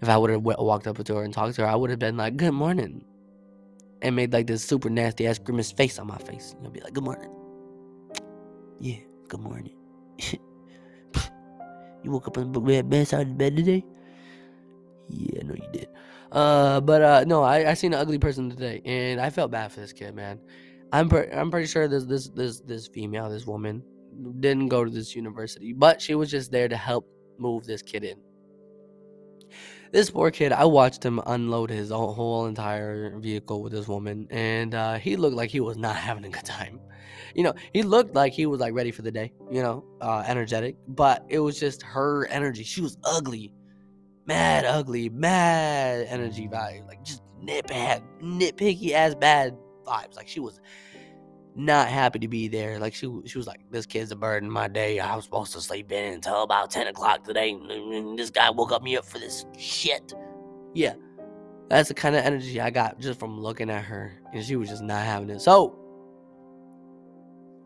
If 0.00 0.08
I 0.08 0.16
would 0.16 0.30
have 0.30 0.42
walked 0.42 0.86
up 0.86 1.02
to 1.02 1.14
her 1.14 1.22
and 1.22 1.32
talked 1.32 1.56
to 1.56 1.62
her, 1.62 1.68
I 1.68 1.76
would 1.76 1.90
have 1.90 1.98
been 1.98 2.16
like, 2.16 2.36
"Good 2.36 2.52
morning." 2.52 3.04
and 4.02 4.16
made 4.16 4.32
like 4.32 4.46
this 4.46 4.64
super 4.64 4.88
nasty 4.88 5.26
ass 5.26 5.38
grimace 5.38 5.72
face 5.72 5.98
on 5.98 6.06
my 6.06 6.18
face. 6.18 6.54
You'll 6.62 6.70
be 6.70 6.80
like, 6.80 6.94
"Good 6.94 7.04
morning." 7.04 7.30
Yeah, 8.78 8.96
good 9.28 9.40
morning. 9.40 9.76
you 12.02 12.10
woke 12.10 12.28
up 12.28 12.38
in 12.38 12.52
the 12.52 12.82
bed 12.82 13.08
side 13.08 13.28
of 13.28 13.38
bed 13.38 13.56
today? 13.56 13.84
Yeah, 15.08 15.42
no, 15.44 15.54
you 15.54 15.68
did. 15.72 15.88
Uh, 16.32 16.80
but 16.80 17.02
uh, 17.02 17.24
no, 17.26 17.42
I 17.42 17.70
I 17.70 17.74
seen 17.74 17.92
an 17.92 18.00
ugly 18.00 18.18
person 18.18 18.48
today, 18.48 18.80
and 18.84 19.20
I 19.20 19.30
felt 19.30 19.50
bad 19.50 19.72
for 19.72 19.80
this 19.80 19.92
kid, 19.92 20.14
man. 20.14 20.40
I'm 20.92 21.10
I'm 21.34 21.50
pretty 21.50 21.66
sure 21.66 21.88
this 21.88 22.04
this 22.04 22.28
this 22.28 22.60
this 22.60 22.86
female, 22.88 23.28
this 23.28 23.46
woman, 23.46 23.82
didn't 24.40 24.68
go 24.68 24.84
to 24.84 24.90
this 24.90 25.14
university, 25.14 25.72
but 25.72 26.00
she 26.00 26.14
was 26.14 26.30
just 26.30 26.50
there 26.52 26.68
to 26.68 26.76
help 26.76 27.06
move 27.38 27.64
this 27.64 27.82
kid 27.82 28.04
in 28.04 28.18
this 29.92 30.10
poor 30.10 30.30
kid, 30.30 30.52
I 30.52 30.64
watched 30.64 31.04
him 31.04 31.20
unload 31.26 31.70
his 31.70 31.90
whole 31.90 32.46
entire 32.46 33.18
vehicle 33.18 33.62
with 33.62 33.72
this 33.72 33.88
woman, 33.88 34.28
and 34.30 34.74
uh, 34.74 34.94
he 34.94 35.16
looked 35.16 35.36
like 35.36 35.50
he 35.50 35.60
was 35.60 35.76
not 35.76 35.96
having 35.96 36.24
a 36.24 36.28
good 36.28 36.44
time. 36.44 36.80
You 37.34 37.44
know, 37.44 37.54
he 37.72 37.82
looked 37.82 38.14
like 38.14 38.32
he 38.32 38.46
was 38.46 38.60
like 38.60 38.74
ready 38.74 38.90
for 38.90 39.02
the 39.02 39.10
day, 39.10 39.32
you 39.50 39.62
know, 39.62 39.84
uh, 40.00 40.24
energetic, 40.26 40.76
but 40.88 41.24
it 41.28 41.38
was 41.38 41.58
just 41.58 41.82
her 41.82 42.26
energy. 42.26 42.64
She 42.64 42.80
was 42.80 42.96
ugly, 43.04 43.52
mad 44.26 44.64
ugly, 44.64 45.08
mad 45.08 46.06
energy 46.08 46.48
vibe, 46.48 46.86
like 46.86 47.04
just 47.04 47.22
nit 47.40 47.66
bad, 47.66 48.02
nitpicky 48.20 48.92
ass 48.92 49.14
bad 49.14 49.56
vibes. 49.84 50.16
Like 50.16 50.28
she 50.28 50.40
was 50.40 50.60
not 51.54 51.88
happy 51.88 52.18
to 52.20 52.28
be 52.28 52.48
there. 52.48 52.78
Like 52.78 52.94
she 52.94 53.10
she 53.26 53.38
was 53.38 53.46
like, 53.46 53.60
"This 53.70 53.86
kid's 53.86 54.10
a 54.10 54.16
burden 54.16 54.50
my 54.50 54.68
day. 54.68 55.00
I 55.00 55.16
was 55.16 55.24
supposed 55.24 55.52
to 55.52 55.60
sleep 55.60 55.90
in 55.92 56.14
until 56.14 56.42
about 56.42 56.70
ten 56.70 56.86
o'clock 56.86 57.24
today. 57.24 57.56
This 58.16 58.30
guy 58.30 58.50
woke 58.50 58.72
up 58.72 58.82
me 58.82 58.96
up 58.96 59.04
for 59.04 59.18
this 59.18 59.44
shit." 59.58 60.12
Yeah, 60.74 60.94
that's 61.68 61.88
the 61.88 61.94
kind 61.94 62.14
of 62.14 62.24
energy 62.24 62.60
I 62.60 62.70
got 62.70 63.00
just 63.00 63.18
from 63.18 63.40
looking 63.40 63.70
at 63.70 63.84
her, 63.84 64.12
and 64.32 64.44
she 64.44 64.56
was 64.56 64.68
just 64.68 64.82
not 64.82 65.04
having 65.04 65.30
it. 65.30 65.40
So, 65.40 65.76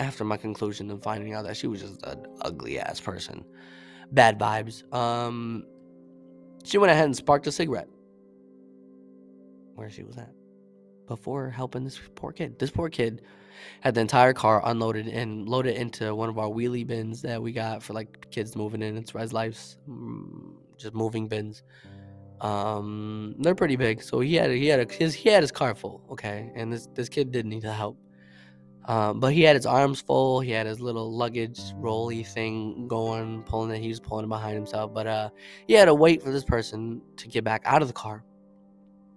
after 0.00 0.24
my 0.24 0.36
conclusion 0.36 0.90
and 0.90 1.02
finding 1.02 1.34
out 1.34 1.44
that 1.44 1.56
she 1.56 1.66
was 1.66 1.82
just 1.82 2.02
an 2.04 2.26
ugly 2.40 2.78
ass 2.78 3.00
person, 3.00 3.44
bad 4.12 4.38
vibes, 4.38 4.90
um, 4.94 5.64
she 6.64 6.78
went 6.78 6.90
ahead 6.90 7.04
and 7.04 7.16
sparked 7.16 7.46
a 7.46 7.52
cigarette 7.52 7.88
where 9.74 9.90
she 9.90 10.02
was 10.02 10.16
at 10.16 10.32
before 11.06 11.50
helping 11.50 11.84
this 11.84 12.00
poor 12.14 12.32
kid. 12.32 12.58
This 12.58 12.70
poor 12.70 12.88
kid 12.88 13.22
had 13.80 13.94
the 13.94 14.00
entire 14.00 14.32
car 14.32 14.62
unloaded 14.64 15.08
and 15.08 15.48
loaded 15.48 15.76
into 15.76 16.14
one 16.14 16.28
of 16.28 16.38
our 16.38 16.48
wheelie 16.48 16.86
bins 16.86 17.22
that 17.22 17.40
we 17.40 17.52
got 17.52 17.82
for 17.82 17.92
like 17.92 18.30
kids 18.30 18.56
moving 18.56 18.82
in. 18.82 18.96
It's 18.96 19.14
Res 19.14 19.32
Life's 19.32 19.76
mm, 19.88 20.54
just 20.76 20.94
moving 20.94 21.28
bins. 21.28 21.62
Um, 22.40 23.36
they're 23.38 23.54
pretty 23.54 23.76
big, 23.76 24.02
so 24.02 24.20
he 24.20 24.34
had 24.34 24.50
he 24.50 24.66
had 24.66 24.80
a, 24.80 24.92
his 24.92 25.14
he 25.14 25.28
had 25.28 25.42
his 25.42 25.52
car 25.52 25.74
full, 25.74 26.02
okay, 26.10 26.50
and 26.54 26.72
this 26.72 26.88
this 26.94 27.08
kid 27.08 27.30
didn't 27.30 27.50
need 27.50 27.62
the 27.62 27.72
help. 27.72 27.96
Um, 28.86 29.18
but 29.18 29.32
he 29.32 29.42
had 29.42 29.56
his 29.56 29.64
arms 29.64 30.02
full. 30.02 30.40
He 30.40 30.50
had 30.50 30.66
his 30.66 30.78
little 30.78 31.10
luggage 31.10 31.58
rolly 31.76 32.22
thing 32.22 32.86
going, 32.86 33.42
pulling 33.44 33.70
it. 33.70 33.80
He 33.80 33.88
was 33.88 33.98
pulling 34.00 34.26
it 34.26 34.28
behind 34.28 34.54
himself. 34.54 34.92
But 34.92 35.06
uh, 35.06 35.30
he 35.66 35.72
had 35.72 35.86
to 35.86 35.94
wait 35.94 36.22
for 36.22 36.30
this 36.30 36.44
person 36.44 37.00
to 37.16 37.28
get 37.28 37.44
back 37.44 37.62
out 37.64 37.80
of 37.80 37.88
the 37.88 37.94
car, 37.94 38.24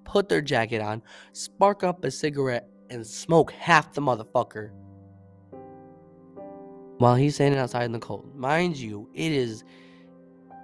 put 0.07 0.29
their 0.29 0.41
jacket 0.41 0.81
on, 0.81 1.03
spark 1.33 1.83
up 1.83 2.03
a 2.03 2.09
cigarette, 2.09 2.67
and 2.89 3.05
smoke 3.05 3.51
half 3.51 3.93
the 3.93 4.01
motherfucker 4.01 4.71
while 6.97 7.15
he's 7.15 7.35
standing 7.35 7.59
outside 7.59 7.83
in 7.83 7.91
the 7.91 7.99
cold. 7.99 8.33
Mind 8.35 8.77
you, 8.77 9.09
it 9.13 9.31
is, 9.31 9.63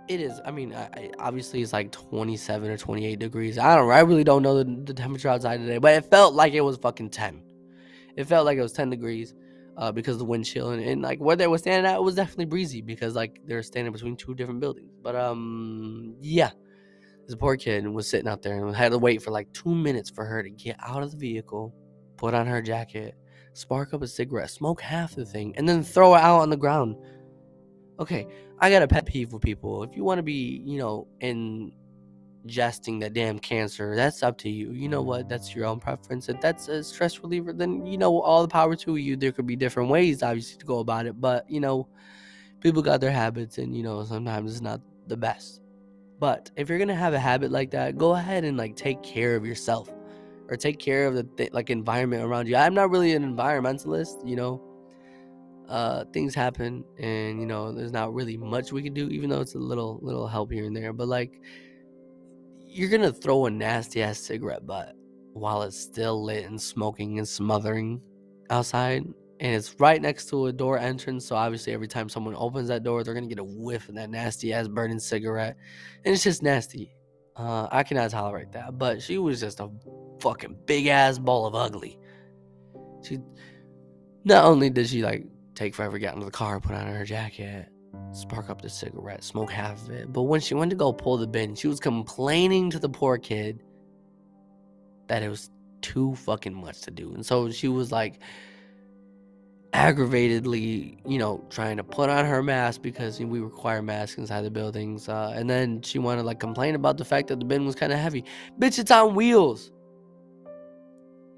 it 0.08 0.20
is. 0.20 0.40
I 0.46 0.52
mean, 0.52 0.74
I, 0.74 1.12
obviously 1.20 1.62
it's 1.62 1.74
like 1.74 1.92
27 1.92 2.70
or 2.70 2.78
28 2.78 3.20
degrees. 3.20 3.58
I 3.58 3.76
don't. 3.76 3.92
I 3.92 4.00
really 4.00 4.24
don't 4.24 4.42
know 4.42 4.64
the, 4.64 4.82
the 4.86 4.94
temperature 4.94 5.30
outside 5.30 5.58
today, 5.58 5.78
but 5.78 5.94
it 5.94 6.10
felt 6.10 6.34
like 6.34 6.54
it 6.54 6.62
was 6.62 6.78
fucking 6.78 7.10
10. 7.10 7.44
It 8.16 8.24
felt 8.24 8.46
like 8.46 8.58
it 8.58 8.62
was 8.62 8.74
10 8.74 8.90
degrees. 8.90 9.36
Uh, 9.76 9.92
because 9.92 10.14
of 10.14 10.20
the 10.20 10.26
wind 10.26 10.46
chill 10.46 10.70
and, 10.70 10.84
and 10.84 11.02
like 11.02 11.18
where 11.18 11.36
they 11.36 11.48
were 11.48 11.58
standing 11.58 11.92
at 11.92 11.96
it 11.96 12.04
was 12.04 12.14
definitely 12.14 12.46
breezy 12.46 12.80
because 12.80 13.16
like 13.16 13.42
they're 13.48 13.64
standing 13.64 13.92
between 13.92 14.16
two 14.16 14.36
different 14.36 14.60
buildings. 14.60 14.94
But 15.02 15.16
um 15.16 16.14
yeah, 16.22 16.52
this 17.26 17.36
poor 17.36 17.56
kid 17.56 17.88
was 17.88 18.10
sitting 18.10 18.28
out 18.28 18.42
there 18.42 18.66
and 18.66 18.76
had 18.76 18.92
to 18.92 18.98
wait 18.98 19.22
for 19.22 19.32
like 19.32 19.52
two 19.54 19.74
minutes 19.74 20.10
for 20.10 20.26
her 20.26 20.44
to 20.44 20.50
get 20.50 20.76
out 20.80 21.04
of 21.04 21.12
the 21.12 21.18
vehicle, 21.18 21.74
put 22.18 22.34
on 22.34 22.46
her 22.46 22.62
jacket, 22.62 23.16
spark 23.54 23.94
up 23.94 24.02
a 24.02 24.08
cigarette, 24.08 24.50
smoke 24.50 24.82
half 24.82 25.16
the 25.16 25.26
thing, 25.26 25.56
and 25.56 25.68
then 25.68 25.84
throw 25.84 26.16
it 26.16 26.22
out 26.22 26.40
on 26.40 26.50
the 26.50 26.58
ground. 26.58 26.98
Okay, 28.00 28.28
I 28.60 28.70
got 28.70 28.82
a 28.82 28.88
pet 28.88 29.06
peeve 29.06 29.32
with 29.32 29.42
people. 29.42 29.84
If 29.84 29.96
you 29.96 30.04
want 30.04 30.20
to 30.20 30.24
be, 30.24 30.62
you 30.66 30.78
know, 30.80 31.08
ingesting 31.22 33.00
that 33.00 33.14
damn 33.14 33.40
cancer, 33.40 33.96
that's 33.96 34.22
up 34.24 34.38
to 34.40 34.50
you. 34.50 34.72
You 34.72 34.90
know 34.90 35.02
what? 35.02 35.30
That's 35.30 35.56
your 35.56 35.66
own 35.66 35.80
preference. 35.80 36.28
If 36.28 36.42
that's 36.42 36.68
a 36.68 36.84
stress 36.84 37.20
reliever, 37.20 37.54
then 37.54 37.86
you 37.86 37.98
know 37.98 38.20
all 38.22 38.42
the 38.42 38.48
power 38.50 38.76
to 38.76 38.96
you. 38.98 39.16
There 39.16 39.32
could 39.32 39.48
be 39.48 39.56
different 39.56 39.90
ways, 39.90 40.24
obviously, 40.24 40.58
to 40.58 40.66
go 40.66 40.80
about 40.80 41.06
it, 41.06 41.22
but 41.22 41.50
you 41.50 41.62
know, 41.62 41.88
people 42.60 42.82
got 42.82 43.00
their 43.00 43.12
habits, 43.12 43.60
and 43.60 43.76
you 43.78 43.84
know, 43.84 44.04
sometimes 44.04 44.52
it's 44.52 44.62
not 44.62 44.82
the 45.08 45.18
best. 45.18 45.63
But 46.24 46.52
if 46.56 46.70
you're 46.70 46.80
gonna 46.80 46.96
have 46.96 47.14
a 47.14 47.20
habit 47.20 47.52
like 47.52 47.72
that, 47.72 47.98
go 47.98 48.14
ahead 48.14 48.46
and 48.46 48.56
like 48.56 48.78
take 48.78 49.04
care 49.04 49.36
of 49.36 49.46
yourself 49.46 49.90
or 50.48 50.56
take 50.56 50.80
care 50.80 51.06
of 51.06 51.16
the 51.16 51.24
th- 51.24 51.52
like 51.52 51.70
environment 51.70 52.24
around 52.24 52.48
you. 52.48 52.56
I'm 52.56 52.74
not 52.74 52.92
really 52.92 53.12
an 53.12 53.26
environmentalist, 53.26 54.26
you 54.26 54.38
know. 54.38 54.62
Uh, 55.68 56.06
things 56.14 56.34
happen, 56.34 56.86
and 56.98 57.42
you 57.42 57.46
know, 57.46 57.74
there's 57.74 57.92
not 57.92 58.14
really 58.14 58.38
much 58.38 58.72
we 58.72 58.82
can 58.82 58.94
do, 58.94 59.10
even 59.10 59.30
though 59.30 59.42
it's 59.42 59.56
a 59.56 59.60
little 59.60 60.00
little 60.02 60.26
help 60.26 60.50
here 60.50 60.64
and 60.64 60.74
there. 60.74 60.94
But 60.94 61.10
like, 61.10 61.42
you're 62.66 62.90
gonna 62.90 63.12
throw 63.12 63.48
a 63.48 63.52
nasty 63.52 64.02
ass 64.02 64.18
cigarette 64.18 64.66
butt 64.66 64.96
while 65.34 65.64
it's 65.64 65.78
still 65.78 66.24
lit 66.24 66.46
and 66.46 66.62
smoking 66.62 67.18
and 67.18 67.28
smothering 67.28 68.00
outside 68.50 69.04
and 69.44 69.54
it's 69.54 69.78
right 69.78 70.02
next 70.02 70.30
to 70.30 70.46
a 70.46 70.54
door 70.54 70.80
entrance. 70.80 71.26
So 71.26 71.36
obviously, 71.36 71.74
every 71.74 71.88
time 71.88 72.08
someone 72.08 72.34
opens 72.38 72.70
that 72.70 72.82
door, 72.82 73.04
they're 73.04 73.14
gonna 73.14 73.28
get 73.28 73.40
a 73.40 73.44
whiff 73.44 73.90
of 73.90 73.96
that 73.96 74.10
nasty 74.10 74.54
ass 74.54 74.70
burning 74.70 75.00
cigarette, 75.00 75.58
and 76.06 76.14
it's 76.14 76.24
just 76.24 76.42
nasty. 76.42 76.96
Uh, 77.36 77.68
I 77.70 77.84
cannot 77.84 78.10
tolerate 78.10 78.54
that. 78.54 78.78
But 78.78 79.02
she 79.02 79.18
was 79.18 79.42
just 79.42 79.60
a 79.60 79.70
fucking 80.22 80.56
big 80.66 80.88
ass 80.88 81.20
ball 81.20 81.46
of 81.46 81.56
ugly. 81.56 82.00
She 83.04 83.20
not 84.24 84.46
only 84.46 84.70
did 84.70 84.88
she 84.88 85.04
like 85.04 85.26
take 85.56 85.76
forever 85.76 85.98
to 85.98 86.00
get 86.00 86.14
into 86.14 86.26
the 86.26 86.32
car, 86.32 86.62
put 86.62 86.74
on 86.74 86.88
her 86.88 87.04
jacket, 87.04 87.68
spark 88.14 88.50
up 88.50 88.62
the 88.62 88.70
cigarette, 88.70 89.26
smoke 89.26 89.52
half 89.52 89.84
of 89.84 89.90
it, 89.90 90.14
but 90.14 90.24
when 90.24 90.40
she 90.40 90.54
went 90.54 90.70
to 90.70 90.78
go 90.78 90.94
pull 90.94 91.18
the 91.18 91.28
bin, 91.28 91.54
she 91.54 91.68
was 91.68 91.82
complaining 91.82 92.70
to 92.70 92.80
the 92.80 92.88
poor 92.88 93.18
kid 93.18 93.62
that 95.08 95.22
it 95.22 95.28
was 95.28 95.50
too 95.82 96.16
fucking 96.16 96.54
much 96.54 96.80
to 96.82 96.92
do, 96.92 97.14
and 97.14 97.26
so 97.26 97.52
she 97.52 97.68
was 97.68 97.92
like 97.92 98.22
aggravatedly, 99.74 101.00
you 101.08 101.18
know, 101.18 101.44
trying 101.50 101.78
to 101.78 101.84
put 101.84 102.10
on 102.10 102.26
her 102.26 102.44
mask 102.44 102.82
because 102.82 103.20
we 103.20 103.40
require 103.40 103.82
masks 103.82 104.18
inside 104.18 104.42
the 104.42 104.52
buildings. 104.52 105.10
Uh, 105.10 105.34
and 105.36 105.50
then 105.50 105.82
she 105.82 106.00
wanted 106.00 106.22
to 106.22 106.28
like 106.28 106.40
complain 106.40 106.76
about 106.76 106.98
the 106.98 107.06
fact 107.06 107.28
that 107.28 107.40
the 107.40 107.46
bin 107.46 107.66
was 107.66 107.76
kind 107.76 107.92
of 107.92 108.00
heavy. 108.00 108.24
Bitch, 108.60 108.78
it's 108.78 108.92
on 108.92 109.16
wheels. 109.16 109.72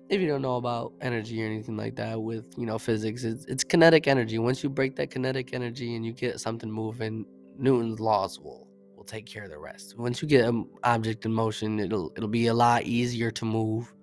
If 0.09 0.21
you 0.21 0.27
don't 0.27 0.41
know 0.41 0.57
about 0.57 0.93
energy 1.01 1.41
or 1.41 1.47
anything 1.47 1.77
like 1.77 1.95
that 1.95 2.21
with, 2.21 2.53
you 2.57 2.65
know, 2.65 2.77
physics, 2.77 3.23
it's, 3.23 3.45
it's 3.45 3.63
kinetic 3.63 4.07
energy. 4.07 4.37
Once 4.37 4.63
you 4.63 4.69
break 4.69 4.95
that 4.97 5.09
kinetic 5.09 5.53
energy 5.53 5.95
and 5.95 6.05
you 6.05 6.13
get 6.13 6.39
something 6.39 6.69
moving, 6.69 7.25
Newton's 7.57 7.99
laws 7.99 8.39
will 8.39 8.67
will 8.95 9.05
take 9.05 9.25
care 9.25 9.45
of 9.45 9.49
the 9.49 9.57
rest. 9.57 9.97
Once 9.97 10.21
you 10.21 10.27
get 10.27 10.45
an 10.45 10.67
object 10.83 11.25
in 11.25 11.33
motion, 11.33 11.79
it'll 11.79 12.11
it'll 12.15 12.29
be 12.29 12.47
a 12.47 12.53
lot 12.53 12.83
easier 12.83 13.31
to 13.31 13.45
move 13.45 13.94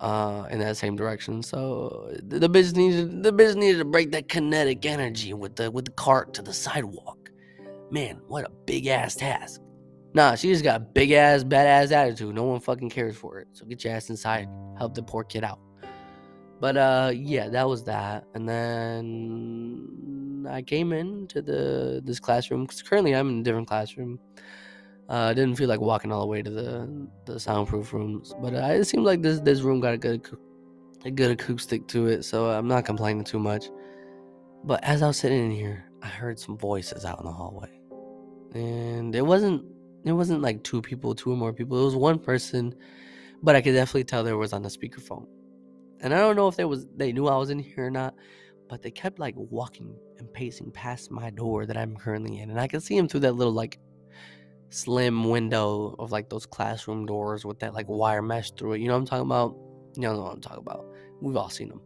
uh, 0.00 0.46
in 0.50 0.58
that 0.58 0.76
same 0.76 0.96
direction. 0.96 1.42
So 1.42 2.12
the, 2.22 2.48
bitch 2.48 2.74
needed 2.74 3.22
the 3.22 3.32
bitch 3.32 3.54
needed 3.54 3.78
to 3.78 3.84
break 3.84 4.10
that 4.12 4.28
kinetic 4.28 4.84
energy 4.84 5.32
with 5.34 5.56
the 5.56 5.70
with 5.70 5.86
the 5.86 5.92
cart 5.92 6.34
to 6.34 6.42
the 6.42 6.52
sidewalk. 6.52 7.30
Man, 7.90 8.20
what 8.28 8.44
a 8.44 8.50
big 8.66 8.86
ass 8.86 9.14
task. 9.14 9.60
Nah, 10.14 10.34
she 10.34 10.48
just 10.48 10.64
got 10.64 10.94
big 10.94 11.12
ass 11.12 11.44
badass 11.44 11.92
attitude. 11.92 12.34
No 12.34 12.44
one 12.44 12.60
fucking 12.60 12.90
cares 12.90 13.16
for 13.16 13.38
it. 13.38 13.48
So 13.52 13.64
get 13.66 13.84
your 13.84 13.94
ass 13.94 14.10
inside. 14.10 14.48
Help 14.78 14.94
the 14.94 15.02
poor 15.02 15.24
kid 15.24 15.44
out. 15.44 15.60
But 16.60 16.76
uh 16.76 17.12
yeah, 17.14 17.48
that 17.48 17.68
was 17.68 17.84
that. 17.84 18.24
And 18.34 18.48
then 18.48 20.46
I 20.50 20.62
came 20.62 20.92
into 20.92 21.42
the 21.42 22.00
this 22.04 22.20
classroom 22.20 22.64
because 22.64 22.82
currently 22.82 23.14
I'm 23.14 23.28
in 23.28 23.40
a 23.40 23.42
different 23.42 23.68
classroom. 23.68 24.18
Uh, 25.08 25.28
I 25.30 25.34
didn't 25.34 25.56
feel 25.56 25.68
like 25.68 25.80
walking 25.80 26.10
all 26.10 26.20
the 26.20 26.26
way 26.26 26.42
to 26.42 26.50
the 26.50 27.08
the 27.26 27.38
soundproof 27.38 27.92
rooms, 27.92 28.34
but 28.42 28.54
uh, 28.54 28.58
it 28.58 28.84
seemed 28.84 29.04
like 29.04 29.22
this 29.22 29.40
this 29.40 29.60
room 29.60 29.80
got 29.80 29.94
a 29.94 29.98
good 29.98 30.28
a 31.04 31.10
good 31.10 31.30
acoustic 31.30 31.86
to 31.88 32.08
it, 32.08 32.24
so 32.24 32.50
I'm 32.50 32.66
not 32.66 32.84
complaining 32.84 33.22
too 33.22 33.38
much. 33.38 33.70
But 34.64 34.82
as 34.82 35.02
I 35.02 35.06
was 35.08 35.16
sitting 35.16 35.44
in 35.44 35.50
here, 35.52 35.84
I 36.02 36.08
heard 36.08 36.40
some 36.40 36.58
voices 36.58 37.04
out 37.04 37.20
in 37.20 37.26
the 37.26 37.32
hallway, 37.32 37.80
and 38.54 39.14
it 39.14 39.22
wasn't 39.24 39.64
it 40.04 40.12
wasn't 40.12 40.42
like 40.42 40.64
two 40.64 40.82
people, 40.82 41.14
two 41.14 41.32
or 41.32 41.36
more 41.36 41.52
people. 41.52 41.80
It 41.80 41.84
was 41.84 41.94
one 41.94 42.18
person, 42.18 42.74
but 43.42 43.54
I 43.54 43.60
could 43.60 43.74
definitely 43.74 44.04
tell 44.04 44.24
there 44.24 44.36
was 44.36 44.52
on 44.52 44.62
the 44.62 44.68
speakerphone. 44.68 45.26
And 46.00 46.12
I 46.12 46.18
don't 46.18 46.34
know 46.34 46.48
if 46.48 46.56
they 46.56 46.64
was 46.64 46.86
they 46.96 47.12
knew 47.12 47.28
I 47.28 47.36
was 47.36 47.50
in 47.50 47.60
here 47.60 47.86
or 47.86 47.90
not, 47.92 48.14
but 48.68 48.82
they 48.82 48.90
kept 48.90 49.20
like 49.20 49.34
walking 49.36 49.96
and 50.18 50.32
pacing 50.32 50.72
past 50.72 51.12
my 51.12 51.30
door 51.30 51.64
that 51.64 51.76
I'm 51.76 51.96
currently 51.96 52.40
in, 52.40 52.50
and 52.50 52.58
I 52.58 52.66
could 52.66 52.82
see 52.82 52.96
them 52.96 53.06
through 53.06 53.20
that 53.20 53.36
little 53.36 53.52
like 53.52 53.78
slim 54.70 55.28
window 55.28 55.94
of 55.98 56.12
like 56.12 56.28
those 56.28 56.46
classroom 56.46 57.06
doors 57.06 57.44
with 57.44 57.60
that 57.60 57.74
like 57.74 57.88
wire 57.88 58.22
mesh 58.22 58.50
through 58.52 58.74
it. 58.74 58.80
You 58.80 58.88
know 58.88 58.94
what 58.94 59.00
I'm 59.00 59.06
talking 59.06 59.26
about? 59.26 59.56
You 59.94 60.02
know 60.02 60.20
what 60.20 60.32
I'm 60.32 60.40
talking 60.40 60.58
about. 60.58 60.86
We've 61.20 61.36
all 61.36 61.50
seen 61.50 61.68
them. 61.68 61.80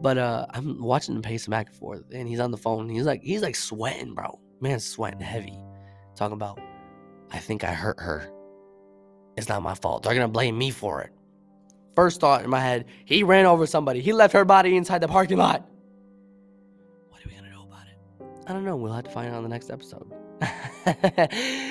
But 0.00 0.18
uh 0.18 0.46
I'm 0.50 0.82
watching 0.82 1.14
him 1.14 1.22
pace 1.22 1.46
back 1.46 1.68
and 1.68 1.76
forth 1.76 2.04
and 2.12 2.28
he's 2.28 2.40
on 2.40 2.50
the 2.50 2.56
phone. 2.56 2.88
He's 2.88 3.04
like 3.04 3.22
he's 3.22 3.42
like 3.42 3.56
sweating, 3.56 4.14
bro. 4.14 4.38
Man's 4.60 4.84
sweating 4.84 5.20
heavy. 5.20 5.58
Talking 6.16 6.34
about 6.34 6.60
I 7.30 7.38
think 7.38 7.64
I 7.64 7.72
hurt 7.72 8.00
her. 8.00 8.30
It's 9.36 9.48
not 9.48 9.62
my 9.62 9.74
fault. 9.74 10.02
They're 10.02 10.14
gonna 10.14 10.28
blame 10.28 10.56
me 10.56 10.70
for 10.70 11.02
it. 11.02 11.10
First 11.94 12.20
thought 12.20 12.42
in 12.42 12.50
my 12.50 12.60
head, 12.60 12.86
he 13.04 13.22
ran 13.22 13.44
over 13.44 13.66
somebody. 13.66 14.00
He 14.00 14.12
left 14.12 14.32
her 14.32 14.44
body 14.44 14.76
inside 14.76 15.00
the 15.00 15.08
parking 15.08 15.38
lot. 15.38 15.66
What 17.10 17.24
are 17.24 17.28
we 17.28 17.34
gonna 17.34 17.50
know 17.50 17.64
about 17.64 17.86
it? 17.86 17.98
I 18.46 18.52
don't 18.52 18.64
know. 18.64 18.76
We'll 18.76 18.92
have 18.92 19.04
to 19.04 19.10
find 19.10 19.28
out 19.28 19.36
on 19.36 19.42
the 19.42 19.48
next 19.48 19.70
episode. 19.70 20.10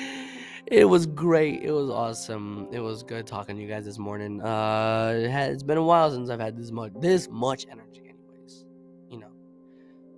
it 0.72 0.86
was 0.86 1.04
great. 1.04 1.62
It 1.62 1.70
was 1.70 1.90
awesome. 1.90 2.66
It 2.72 2.80
was 2.80 3.02
good 3.02 3.26
talking 3.26 3.56
to 3.56 3.62
you 3.62 3.68
guys 3.68 3.84
this 3.84 3.98
morning. 3.98 4.40
Uh, 4.40 5.12
it 5.16 5.28
has, 5.28 5.62
been 5.62 5.76
a 5.76 5.82
while 5.82 6.10
since 6.10 6.30
I've 6.30 6.40
had 6.40 6.56
this 6.56 6.70
much 6.70 6.92
this 6.98 7.28
much 7.30 7.66
energy, 7.70 8.00
anyways. 8.08 8.64
You 9.10 9.18
know, 9.18 9.32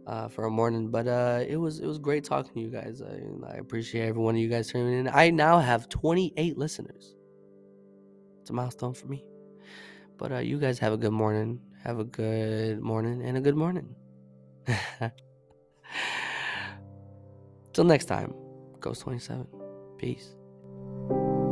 uh, 0.07 0.29
for 0.29 0.47
a 0.47 0.51
morning. 0.51 0.93
But 0.93 1.09
uh, 1.09 1.41
it 1.47 1.57
was 1.57 1.81
it 1.81 1.87
was 1.87 1.99
great 1.99 2.23
talking 2.23 2.53
to 2.55 2.61
you 2.61 2.69
guys. 2.69 3.03
I, 3.03 3.21
I 3.53 3.57
appreciate 3.57 4.07
every 4.07 4.23
one 4.23 4.37
of 4.37 4.41
you 4.41 4.49
guys 4.49 4.69
tuning 4.71 5.01
in. 5.01 5.09
I 5.13 5.31
now 5.31 5.59
have 5.59 5.89
28 5.89 6.57
listeners. 6.57 7.17
It's 8.41 8.51
a 8.51 8.53
milestone 8.53 8.95
for 8.95 9.09
me. 9.09 9.25
But 10.19 10.31
uh, 10.31 10.39
you 10.39 10.61
guys 10.61 10.79
have 10.79 10.93
a 10.93 10.97
good 10.97 11.11
morning. 11.13 11.59
Have 11.83 11.99
a 11.99 12.05
good 12.05 12.81
morning 12.81 13.25
and 13.25 13.37
a 13.37 13.41
good 13.41 13.57
morning. 13.57 13.93
Till 17.73 17.85
next 17.85 18.05
time, 18.05 18.33
Ghost 18.79 19.01
27. 19.01 19.49
Peace. 19.99 20.37
Thank 21.09 21.19
you. 21.21 21.44